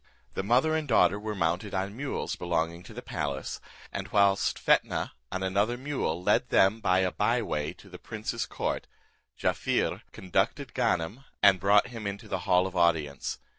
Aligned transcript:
The 0.33 0.41
mother 0.41 0.75
and 0.75 0.87
daughter 0.87 1.19
were 1.19 1.35
mounted 1.35 1.75
on 1.75 1.95
mules 1.95 2.35
belonging 2.35 2.81
to 2.89 2.93
the 2.95 3.03
palace, 3.03 3.61
and 3.93 4.07
whilst 4.07 4.57
Fetnah 4.57 5.11
on 5.31 5.43
another 5.43 5.77
mule 5.77 6.23
led 6.23 6.49
them 6.49 6.79
by 6.79 7.01
a 7.01 7.11
bye 7.11 7.43
way 7.43 7.73
to 7.73 7.87
the 7.87 7.99
prince's 7.99 8.47
court, 8.47 8.87
Jaaffier 9.37 10.01
conducted 10.11 10.73
Ganem, 10.73 11.25
and 11.43 11.59
brought 11.59 11.89
him 11.89 12.07
into 12.07 12.27
the 12.27 12.39
hall 12.49 12.65
of 12.65 12.75
audience. 12.75 13.37